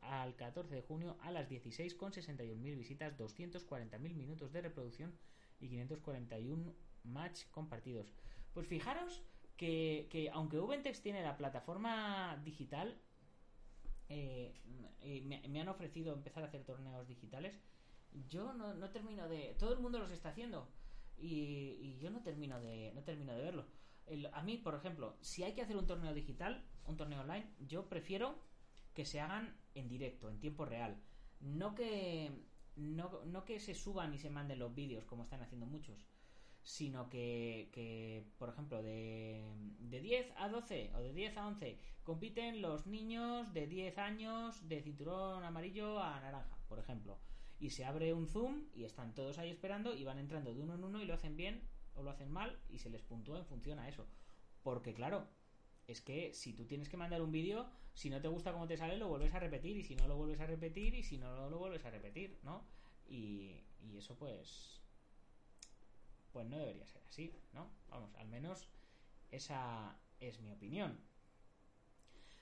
[0.00, 5.14] al 14 de junio a las 16 con 61.000 visitas, 240.000 minutos de reproducción
[5.60, 8.14] y 541 match compartidos.
[8.54, 9.22] Pues fijaros
[9.58, 12.98] que, aunque Ubentex tiene la plataforma digital,
[14.08, 14.54] eh,
[15.26, 17.60] me, han ofrecido empezar a hacer torneos digitales.
[18.26, 19.54] Yo no, termino de.
[19.58, 20.66] Todo el mundo los está haciendo.
[21.18, 22.90] Y, yo no termino de.
[22.94, 23.66] No termino de verlo.
[24.32, 27.88] a mí, por ejemplo, si hay que hacer un torneo digital, un torneo online, yo
[27.88, 28.38] prefiero
[28.94, 31.00] que se hagan en directo, en tiempo real.
[31.40, 32.30] No que.
[32.76, 36.08] No, no que se suban y se manden los vídeos como están haciendo muchos
[36.64, 39.44] sino que, por ejemplo, de,
[39.78, 44.66] de 10 a 12 o de 10 a 11 compiten los niños de 10 años
[44.66, 47.18] de cinturón amarillo a naranja, por ejemplo.
[47.60, 50.74] Y se abre un zoom y están todos ahí esperando y van entrando de uno
[50.74, 51.62] en uno y lo hacen bien
[51.94, 54.06] o lo hacen mal y se les puntúa en función a eso.
[54.62, 55.28] Porque claro,
[55.86, 58.76] es que si tú tienes que mandar un vídeo, si no te gusta cómo te
[58.76, 61.48] sale, lo vuelves a repetir y si no lo vuelves a repetir y si no
[61.48, 62.64] lo vuelves a repetir, ¿no?
[63.08, 63.60] Y,
[63.96, 64.80] eso pues
[66.32, 67.70] pues no debería ser así, ¿no?
[67.88, 68.66] Vamos, al menos
[69.30, 70.98] esa es mi opinión.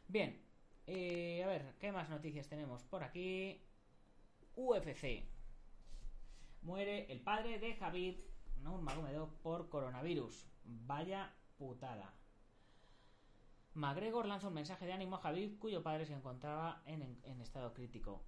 [0.09, 0.41] Bien,
[0.87, 3.61] eh, a ver, ¿qué más noticias tenemos por aquí?
[4.57, 5.25] UFC.
[6.63, 8.17] Muere el padre de Javid
[8.63, 10.47] Nurmagomedov por coronavirus.
[10.65, 12.15] Vaya putada.
[13.75, 17.73] McGregor lanza un mensaje de ánimo a Javid, cuyo padre se encontraba en, en estado
[17.73, 18.23] crítico.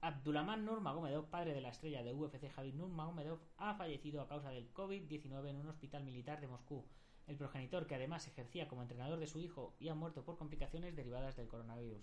[0.00, 4.72] Abdulaman Nurmagomedov, padre de la estrella de UFC Javid Nurmagomedov, ha fallecido a causa del
[4.74, 6.84] COVID-19 en un hospital militar de Moscú.
[7.28, 10.96] El progenitor, que además ejercía como entrenador de su hijo y ha muerto por complicaciones
[10.96, 12.02] derivadas del coronavirus,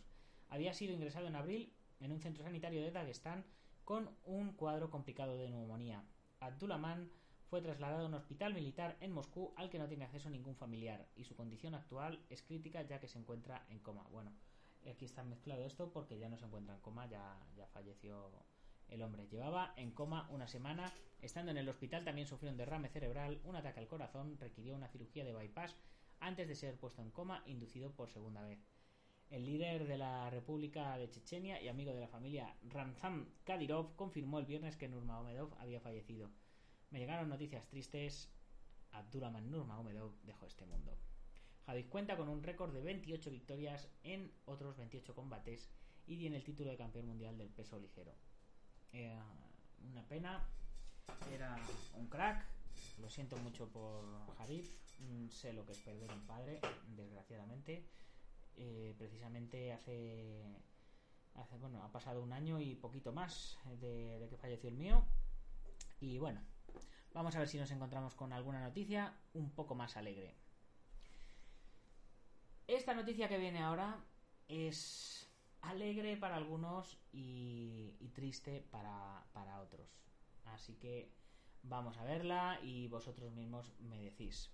[0.49, 3.45] había sido ingresado en abril en un centro sanitario de Dagestán
[3.83, 6.03] con un cuadro complicado de neumonía.
[6.39, 7.11] Abdulaman
[7.49, 11.07] fue trasladado a un hospital militar en Moscú al que no tiene acceso ningún familiar
[11.15, 14.07] y su condición actual es crítica ya que se encuentra en coma.
[14.11, 14.31] Bueno,
[14.89, 18.31] aquí está mezclado esto porque ya no se encuentra en coma, ya, ya falleció
[18.89, 19.27] el hombre.
[19.27, 20.91] Llevaba en coma una semana.
[21.21, 24.89] Estando en el hospital también sufrió un derrame cerebral, un ataque al corazón, requirió una
[24.89, 25.75] cirugía de bypass
[26.19, 28.59] antes de ser puesto en coma, inducido por segunda vez.
[29.29, 34.37] El líder de la República de Chechenia y amigo de la familia Ramzan Kadyrov confirmó
[34.39, 36.29] el viernes que Nurmagomedov había fallecido.
[36.95, 38.29] Me llegaron noticias tristes.
[38.93, 40.97] Abdurrahman Nurmagomedov dejó este mundo.
[41.65, 45.69] Javid cuenta con un récord de 28 victorias en otros 28 combates
[46.07, 48.13] y tiene el título de campeón mundial del peso ligero.
[48.93, 49.13] Eh,
[49.91, 50.47] una pena,
[51.33, 51.57] era
[51.95, 52.45] un crack,
[53.01, 54.63] lo siento mucho por Javid,
[54.99, 56.61] mm, sé lo que es perder un padre,
[56.95, 57.89] desgraciadamente.
[58.55, 60.45] Eh, precisamente hace,
[61.33, 65.05] hace, bueno, ha pasado un año y poquito más de, de que falleció el mío.
[65.99, 66.39] Y bueno,
[67.15, 70.35] vamos a ver si nos encontramos con alguna noticia un poco más alegre.
[72.67, 74.03] Esta noticia que viene ahora
[74.49, 75.25] es
[75.61, 79.87] alegre para algunos y, triste para, para otros.
[80.43, 81.09] Así que
[81.63, 84.51] vamos a verla y vosotros mismos me decís.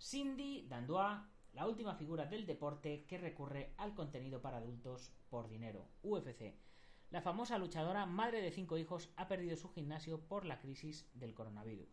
[0.00, 1.20] Cindy Dandois,
[1.52, 6.67] la última figura del deporte que recurre al contenido para adultos por dinero, UFC.
[7.10, 11.34] La famosa luchadora, madre de cinco hijos, ha perdido su gimnasio por la crisis del
[11.34, 11.88] coronavirus.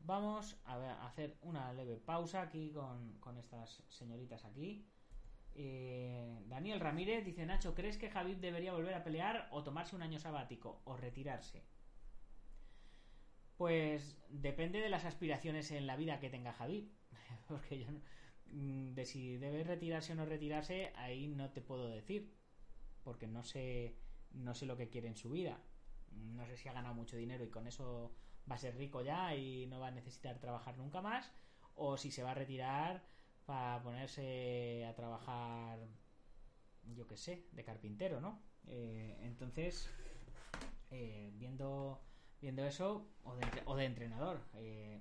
[0.00, 4.86] Vamos a, hacer una leve pausa aquí con, estas señoritas aquí.
[5.54, 10.02] Eh, Daniel Ramírez dice Nacho, ¿crees que Javid debería volver a pelear o tomarse un
[10.02, 11.62] año sabático o retirarse?
[13.56, 16.88] Pues depende de las aspiraciones en la vida que tenga Javid.
[17.48, 18.02] Porque yo mm,
[18.52, 22.32] de si debe retirarse o no retirarse, ahí no te puedo decir.
[23.02, 23.96] Porque no sé,
[24.32, 25.58] no sé lo que quiere en su vida.
[26.12, 28.12] No sé si ha ganado mucho dinero y con eso
[28.50, 31.32] va a ser rico ya y no va a necesitar trabajar nunca más,
[31.74, 33.02] o si se va a retirar
[33.46, 35.78] para ponerse a trabajar,
[36.94, 38.40] yo que sé, de carpintero, ¿no?
[38.66, 39.88] Eh, entonces,
[40.90, 42.00] eh, viendo,
[42.40, 44.40] viendo eso, o de, o de entrenador.
[44.54, 45.00] Eh,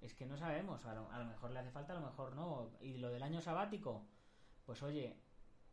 [0.00, 2.34] es que no sabemos, a lo, a lo mejor le hace falta, a lo mejor
[2.34, 2.70] no.
[2.80, 4.06] Y lo del año sabático,
[4.64, 5.16] pues oye,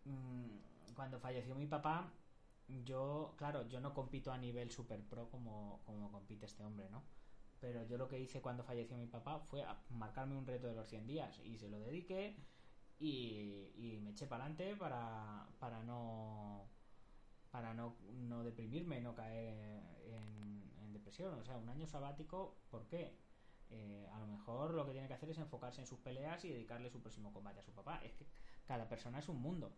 [0.05, 2.11] mm, cuando falleció mi papá,
[2.67, 7.03] yo, claro, yo no compito a nivel super pro como, como compite este hombre, ¿no?
[7.59, 10.75] Pero yo lo que hice cuando falleció mi papá fue a marcarme un reto de
[10.75, 12.35] los 100 días y se lo dediqué
[12.99, 16.69] y, y me eché para adelante para, para no
[17.51, 21.39] para no, no deprimirme, no caer en, en depresión.
[21.39, 23.17] O sea, un año sabático, ¿por qué?
[23.71, 26.49] Eh, a lo mejor lo que tiene que hacer es enfocarse en sus peleas y
[26.49, 27.99] dedicarle su próximo combate a su papá.
[28.04, 28.28] Es que
[28.65, 29.73] cada persona es un mundo.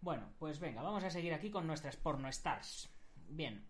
[0.00, 2.88] Bueno, pues venga, vamos a seguir aquí con nuestras porno stars.
[3.28, 3.66] Bien.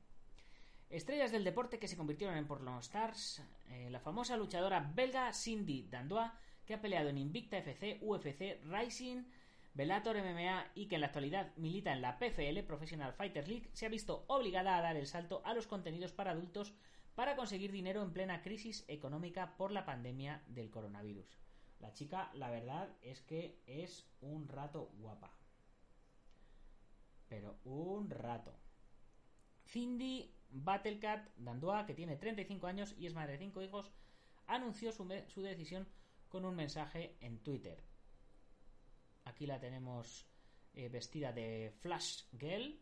[0.90, 3.42] Estrellas del deporte que se convirtieron en porno stars.
[3.68, 6.30] eh, la famosa luchadora belga Cindy Dandois,
[6.64, 9.24] que ha peleado en Invicta FC, UFC, Rising,
[9.74, 13.86] Bellator MMA y que en la actualidad milita en la PFL, Professional Fighter League, se
[13.86, 16.74] ha visto obligada a dar el salto a los contenidos para adultos
[17.18, 21.26] para conseguir dinero en plena crisis económica por la pandemia del coronavirus.
[21.80, 25.36] La chica, la verdad, es que es un rato guapa.
[27.28, 28.54] Pero un rato.
[29.66, 33.90] Cindy Battlecat Dandoa, que tiene 35 años y es madre de 5 hijos,
[34.46, 35.88] anunció su decisión
[36.28, 37.82] con un mensaje en Twitter.
[39.24, 40.24] Aquí la tenemos
[40.72, 42.78] eh, vestida de Flash Girl.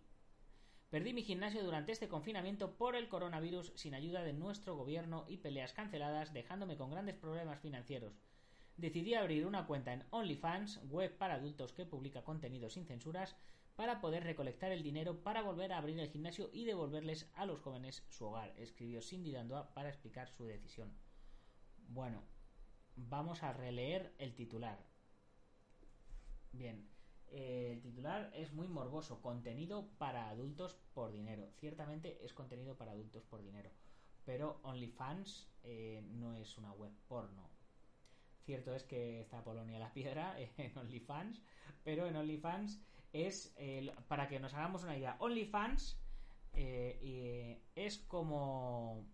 [0.90, 5.38] Perdí mi gimnasio durante este confinamiento por el coronavirus sin ayuda de nuestro gobierno y
[5.38, 8.20] peleas canceladas, dejándome con grandes problemas financieros.
[8.76, 13.36] Decidí abrir una cuenta en OnlyFans, web para adultos que publica contenido sin censuras,
[13.74, 17.60] para poder recolectar el dinero para volver a abrir el gimnasio y devolverles a los
[17.60, 20.92] jóvenes su hogar, escribió Cindy Dandoa para explicar su decisión.
[21.88, 22.22] Bueno,
[22.96, 24.78] vamos a releer el titular.
[26.52, 26.88] Bien,
[27.30, 29.20] el titular es muy morboso.
[29.20, 31.48] Contenido para adultos por dinero.
[31.58, 33.70] Ciertamente es contenido para adultos por dinero.
[34.24, 37.48] Pero OnlyFans eh, no es una web porno.
[38.44, 41.42] Cierto es que está Polonia la Piedra en OnlyFans,
[41.82, 42.80] pero en OnlyFans
[43.12, 45.98] es, eh, para que nos hagamos una idea, OnlyFans
[46.56, 49.06] eh, eh, es como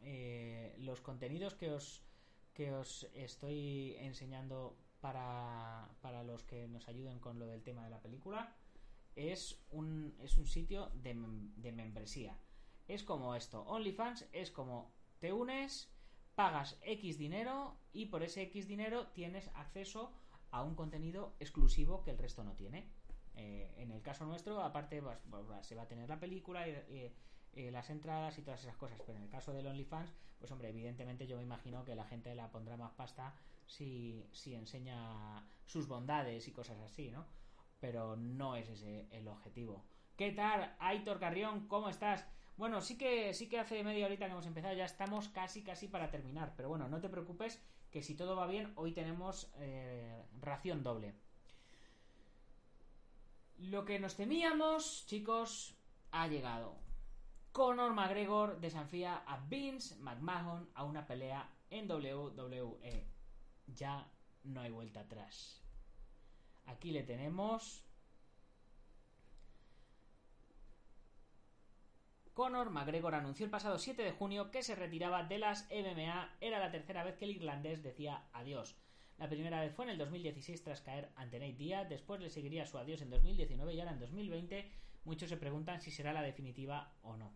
[0.00, 2.04] eh, los contenidos que os,
[2.52, 7.90] que os estoy enseñando para, para los que nos ayuden con lo del tema de
[7.90, 8.56] la película.
[9.16, 11.14] Es un, es un sitio de,
[11.56, 12.38] de membresía.
[12.88, 13.64] Es como esto.
[13.66, 15.92] OnlyFans es como te unes,
[16.34, 20.10] pagas X dinero y por ese X dinero tienes acceso
[20.50, 22.88] a un contenido exclusivo que el resto no tiene.
[23.34, 25.02] Eh, en el caso nuestro, aparte,
[25.60, 27.12] se va a tener la película y-
[27.52, 28.98] y las entradas y todas esas cosas.
[29.04, 32.34] Pero en el caso del OnlyFans, pues hombre, evidentemente yo me imagino que la gente
[32.34, 33.34] la pondrá más pasta
[33.66, 37.26] si, enseña sus bondades y cosas así, ¿no?
[37.80, 39.84] Pero no es ese el objetivo.
[40.16, 41.66] ¿Qué tal, Aitor Carrión?
[41.66, 42.26] ¿Cómo estás?
[42.56, 45.88] Bueno, sí que, sí que hace media horita que hemos empezado, ya estamos casi, casi
[45.88, 46.54] para terminar.
[46.56, 51.14] Pero bueno, no te preocupes, que si todo va bien, hoy tenemos eh, ración doble.
[53.58, 55.76] Lo que nos temíamos, chicos,
[56.12, 56.76] ha llegado.
[57.52, 63.13] Conor McGregor desafía a Vince McMahon a una pelea en WWE.
[63.66, 64.10] Ya
[64.42, 65.62] no hay vuelta atrás.
[66.66, 67.84] Aquí le tenemos.
[72.34, 76.36] Conor McGregor anunció el pasado 7 de junio que se retiraba de las MMA.
[76.40, 78.76] Era la tercera vez que el irlandés decía adiós.
[79.18, 81.88] La primera vez fue en el 2016 tras caer ante Nate Diaz.
[81.88, 84.72] Después le seguiría su adiós en 2019 y ahora en 2020.
[85.04, 87.32] Muchos se preguntan si será la definitiva o no.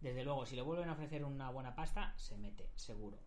[0.00, 3.18] Desde luego, si le vuelven a ofrecer una buena pasta, se mete, seguro.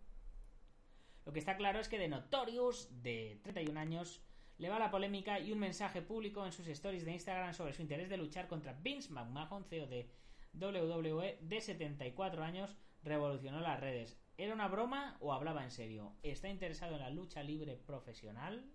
[1.26, 4.22] Lo que está claro es que de Notorious, de 31 años,
[4.58, 7.82] le va la polémica y un mensaje público en sus stories de Instagram sobre su
[7.82, 10.10] interés de luchar contra Vince McMahon, CEO de
[10.54, 14.20] WWE, de 74 años, revolucionó las redes.
[14.38, 16.16] ¿Era una broma o hablaba en serio?
[16.24, 18.66] ¿Está interesado en la lucha libre profesional?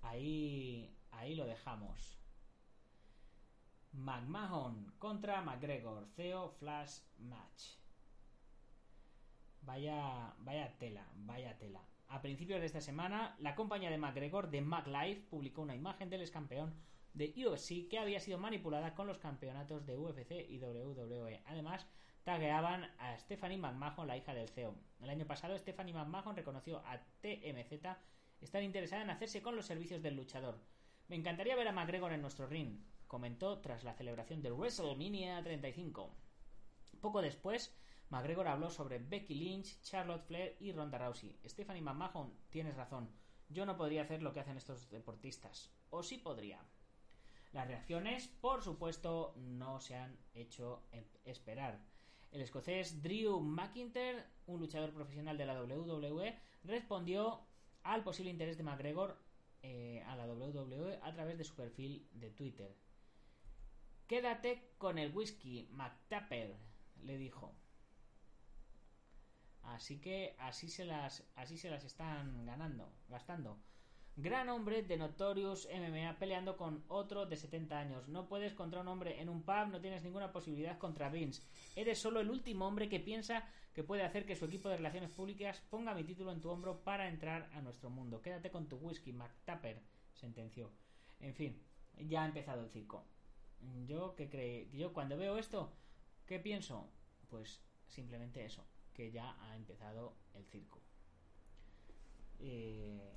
[0.00, 2.18] Ahí, ahí lo dejamos.
[3.92, 7.81] McMahon contra McGregor, CEO Flash Match.
[9.62, 11.80] Vaya, vaya tela, vaya tela.
[12.08, 16.20] A principios de esta semana, la compañía de McGregor de MacLife publicó una imagen del
[16.20, 16.74] ex campeón
[17.14, 21.42] de UFC que había sido manipulada con los campeonatos de UFC y WWE.
[21.46, 21.86] Además,
[22.24, 24.74] tagueaban a Stephanie McMahon, la hija del CEO.
[25.00, 27.72] El año pasado, Stephanie McMahon reconoció a TMZ
[28.40, 30.58] estar interesada en hacerse con los servicios del luchador.
[31.08, 36.14] Me encantaría ver a McGregor en nuestro ring, comentó tras la celebración de WrestleMania 35.
[37.00, 37.74] Poco después,
[38.12, 41.34] McGregor habló sobre Becky Lynch, Charlotte Flair y Ronda Rousey.
[41.46, 43.08] Stephanie McMahon, tienes razón.
[43.48, 45.72] Yo no podría hacer lo que hacen estos deportistas.
[45.88, 46.62] O sí podría.
[47.52, 50.82] Las reacciones, por supuesto, no se han hecho
[51.24, 51.80] esperar.
[52.32, 57.40] El escocés Drew McIntyre, un luchador profesional de la WWE, respondió
[57.82, 59.16] al posible interés de McGregor
[59.62, 62.76] eh, a la WWE a través de su perfil de Twitter.
[64.06, 66.54] Quédate con el whisky, McTapper,
[67.04, 67.54] le dijo.
[69.62, 73.58] Así que así se las, así se las están ganando, gastando.
[74.16, 78.08] Gran hombre de Notorious MMA peleando con otro de 70 años.
[78.08, 81.42] No puedes contra un hombre en un pub, no tienes ninguna posibilidad contra Vince.
[81.76, 85.10] Eres solo el último hombre que piensa que puede hacer que su equipo de relaciones
[85.10, 88.20] públicas ponga mi título en tu hombro para entrar a nuestro mundo.
[88.20, 89.80] Quédate con tu whisky, McTapper,
[90.12, 90.70] sentenció.
[91.20, 91.62] En fin,
[91.96, 93.06] ya ha empezado el circo.
[93.86, 95.72] Yo que cree, yo cuando veo esto,
[96.26, 96.90] ¿qué pienso?
[97.30, 100.80] Pues simplemente eso, que ya ha empezado el circo.
[102.40, 103.12] Eh,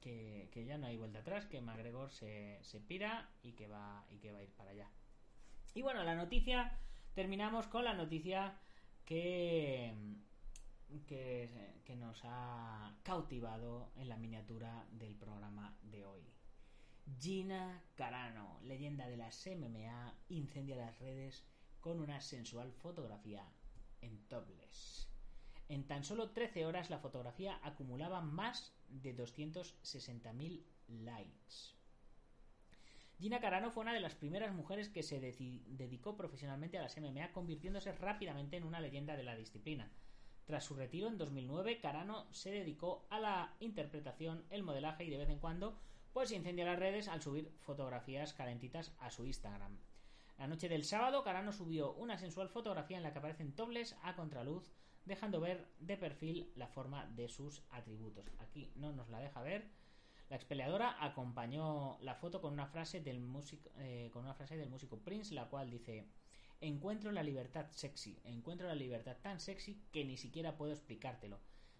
[0.00, 4.18] que, ya no hay vuelta atrás, que McGregor se, se pira y que va y
[4.18, 4.88] que va a ir para allá.
[5.74, 6.78] Y bueno, la noticia
[7.14, 8.58] terminamos con la noticia
[9.04, 9.94] que
[11.06, 11.48] que,
[11.84, 16.22] que, nos ha cautivado en la miniatura del programa de hoy.
[17.18, 21.44] Gina Carano, leyenda de las MMA, incendia las redes
[21.84, 23.46] con una sensual fotografía
[24.00, 25.06] en topless.
[25.68, 31.74] En tan solo 13 horas la fotografía acumulaba más de 260.000 likes.
[33.20, 37.32] Gina Carano fue una de las primeras mujeres que se dedicó profesionalmente a las MMA,
[37.32, 39.92] convirtiéndose rápidamente en una leyenda de la disciplina.
[40.46, 45.18] Tras su retiro en 2009, Carano se dedicó a la interpretación, el modelaje y de
[45.18, 45.78] vez en cuando
[46.14, 49.76] pues incendia las redes al subir fotografías calentitas a su Instagram.
[50.38, 54.16] La noche del sábado, Carano subió una sensual fotografía en la que aparecen tobles a
[54.16, 54.72] contraluz
[55.04, 58.30] dejando ver de perfil la forma de sus atributos.
[58.38, 59.68] Aquí no nos la deja ver.
[60.30, 64.70] La expeleadora acompañó la foto con una frase del músico, eh, con una frase del
[64.70, 66.08] músico Prince, la cual dice:
[66.60, 71.38] Encuentro la libertad sexy, encuentro la libertad tan sexy que ni siquiera puedo explicártelo.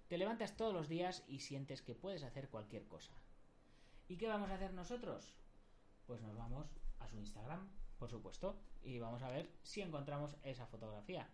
[0.09, 3.15] Te levantas todos los días y sientes que puedes hacer cualquier cosa.
[4.07, 5.35] ¿Y qué vamos a hacer nosotros?
[6.07, 6.67] Pues nos vamos
[6.99, 11.29] a su Instagram, por supuesto, y vamos a ver si encontramos esa fotografía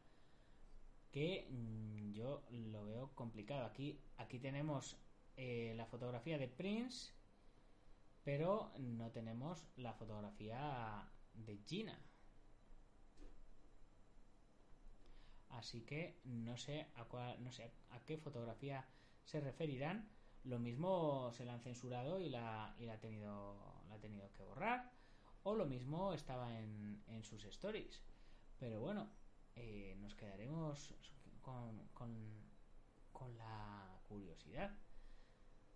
[1.11, 3.65] que mm, yo lo veo complicado.
[3.65, 4.97] Aquí, aquí tenemos
[5.37, 7.13] eh, la fotografía de Prince,
[8.25, 11.99] pero no tenemos la fotografía de Gina.
[15.49, 18.87] Así que no sé a cuál, no sé a qué fotografía
[19.25, 20.09] se referirán.
[20.45, 24.33] Lo mismo se la han censurado y la, y la ha tenido la ha tenido
[24.33, 24.93] que borrar.
[25.43, 28.03] O lo mismo estaba en, en sus stories.
[28.59, 29.09] Pero bueno,
[29.57, 30.95] eh, nos quedaremos
[31.41, 34.71] con, con, la curiosidad.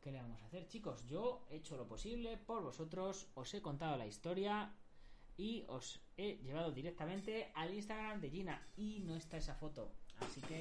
[0.00, 1.06] ¿Qué le vamos a hacer, chicos?
[1.06, 4.74] Yo he hecho lo posible por vosotros, os he contado la historia
[5.36, 9.92] y os he llevado directamente al Instagram de Gina y no está esa foto.
[10.20, 10.60] Así que,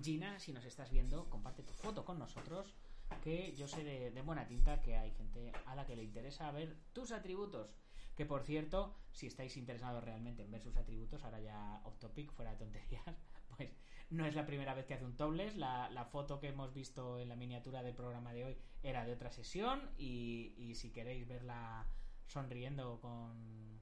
[0.00, 2.74] Gina, si nos estás viendo, comparte tu foto con nosotros,
[3.22, 6.76] que yo sé de buena tinta que hay gente a la que le interesa ver
[6.92, 7.74] tus atributos.
[8.16, 12.30] Que por cierto, si estáis interesados realmente en ver sus atributos, ahora ya off topic,
[12.32, 13.04] fuera de tonterías,
[13.56, 13.70] pues
[14.10, 15.56] no es la primera vez que hace un topless.
[15.56, 19.30] La, foto que hemos visto en la miniatura del programa de hoy era de otra
[19.30, 19.90] sesión.
[19.96, 21.86] Y, y si queréis verla
[22.26, 23.80] sonriendo con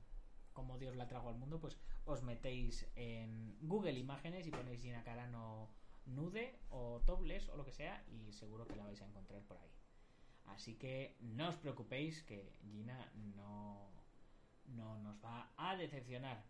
[0.52, 5.02] como Dios la trajo al mundo, pues os metéis en Google Imágenes y ponéis Gina
[5.02, 5.70] Carano
[6.06, 9.56] nude o topless o lo que sea y seguro que la vais a encontrar por
[9.58, 9.70] ahí.
[10.46, 13.90] Así que no os preocupéis que Gina no
[14.70, 16.42] no nos va a decepcionar.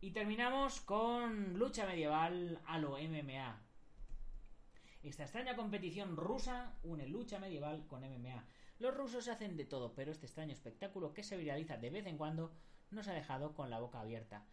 [0.00, 3.60] Y terminamos con lucha medieval a lo MMA.
[5.02, 8.44] Esta extraña competición rusa une lucha medieval con MMA.
[8.78, 12.18] Los rusos hacen de todo, pero este extraño espectáculo que se viraliza de vez en
[12.18, 12.52] cuando
[12.90, 14.44] nos ha dejado con la boca abierta.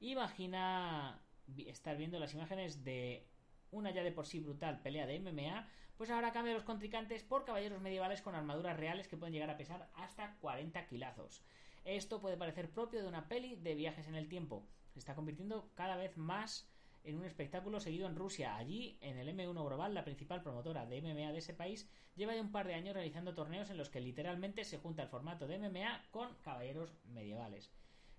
[0.00, 1.20] Imagina
[1.66, 3.26] estar viendo las imágenes de
[3.70, 7.44] una ya de por sí brutal pelea de MMA, pues ahora cambia los contrincantes por
[7.44, 11.42] caballeros medievales con armaduras reales que pueden llegar a pesar hasta 40 kilazos.
[11.88, 14.66] Esto puede parecer propio de una peli de viajes en el tiempo.
[14.92, 16.68] Se está convirtiendo cada vez más
[17.02, 18.56] en un espectáculo seguido en Rusia.
[18.56, 22.42] Allí, en el M1 Global, la principal promotora de MMA de ese país, lleva ya
[22.42, 25.58] un par de años realizando torneos en los que literalmente se junta el formato de
[25.58, 27.72] MMA con caballeros medievales.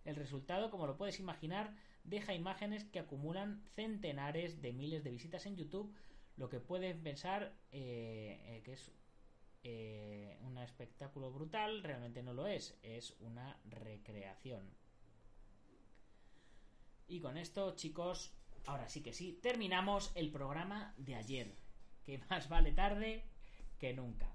[0.03, 5.45] El resultado, como lo puedes imaginar, deja imágenes que acumulan centenares de miles de visitas
[5.45, 5.93] en YouTube,
[6.37, 8.91] lo que puedes pensar eh, eh, que es
[9.63, 14.73] eh, un espectáculo brutal, realmente no lo es, es una recreación.
[17.07, 18.33] Y con esto, chicos,
[18.65, 21.55] ahora sí que sí, terminamos el programa de ayer,
[22.05, 23.25] que más vale tarde
[23.79, 24.33] que nunca.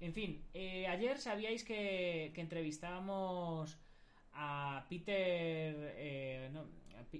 [0.00, 3.78] En fin, eh, ayer sabíais que, que entrevistábamos
[4.32, 6.50] a Peter, eh,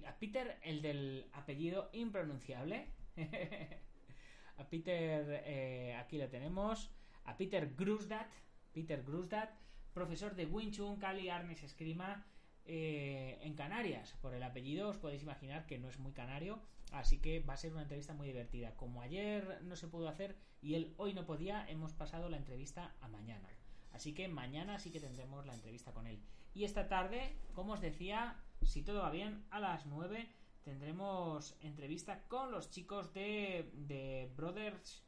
[0.06, 2.88] a Peter, el del apellido impronunciable.
[4.56, 6.90] a Peter, aquí lo tenemos,
[7.24, 8.30] a Peter Grusdat,
[8.72, 9.50] Peter Grusdat,
[9.92, 12.24] profesor de Wing Chun, Kali Arnes Esgrima
[12.66, 14.14] eh, en Canarias.
[14.20, 16.60] Por el apellido os podéis imaginar que no es muy canario,
[16.92, 18.74] así que va a ser una entrevista muy divertida.
[18.76, 22.94] Como ayer no se pudo hacer y él hoy no podía, hemos pasado la entrevista
[23.00, 23.48] a mañana.
[23.92, 26.20] Así que mañana sí que tendremos la entrevista con él.
[26.52, 30.28] Y esta tarde, como os decía, si todo va bien, a las 9
[30.62, 35.04] tendremos entrevista con los chicos de, de Brothers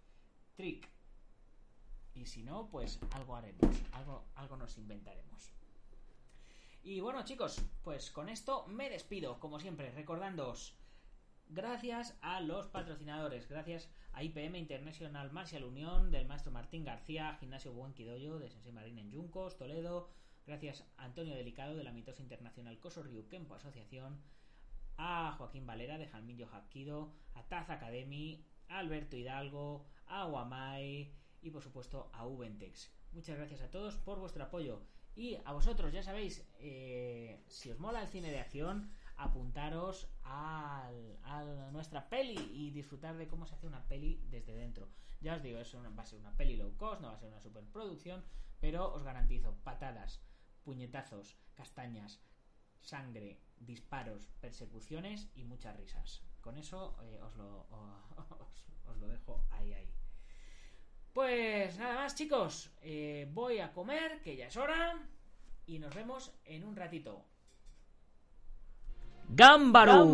[0.55, 0.89] Trick.
[2.17, 5.53] Y si no, pues algo haremos, algo, algo nos inventaremos.
[6.83, 10.77] Y bueno, chicos, pues con esto me despido, como siempre, recordándoos.
[11.49, 17.73] Gracias a los patrocinadores, gracias a IPM International Martial Unión del maestro Martín García, Gimnasio
[17.73, 20.09] Buen Quidoyo de Sensei Marín en Yuncos, Toledo,
[20.47, 24.21] gracias a Antonio Delicado de la Mitosa Internacional Coso Ryu Kempo Asociación,
[24.97, 31.13] a Joaquín Valera de Jalmillo Hapkido, a Taz Academy, a Alberto Hidalgo, a Guamai
[31.47, 32.91] y por supuesto a Ubentex.
[33.13, 34.83] Muchas gracias a todos por vuestro apoyo.
[35.15, 40.91] Y a vosotros, ya sabéis, eh, si os mola el cine de acción, apuntaros a
[41.73, 44.89] nuestra peli y disfrutar de cómo se hace una peli desde dentro.
[45.21, 47.19] Ya os digo, es una- va a ser una peli low cost, no va a
[47.19, 48.25] ser una superproducción,
[48.61, 50.21] pero os garantizo patadas,
[50.65, 52.21] puñetazos, castañas,
[52.81, 56.23] sangre, disparos, persecuciones y muchas risas.
[56.43, 57.67] Con eso eh, os, lo,
[58.89, 59.91] os lo dejo ahí, ahí.
[61.17, 62.71] Pues nada más, chicos.
[62.83, 65.01] Eh, voy a comer, que ya es hora.
[65.67, 67.25] Y nos vemos en un ratito.
[69.31, 70.05] ¡Gámbaro!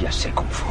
[0.00, 0.66] Ya sé Kung Fu.